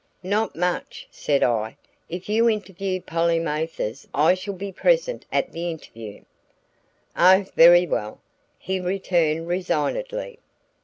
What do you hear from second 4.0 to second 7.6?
I shall be present at the interview." "Oh,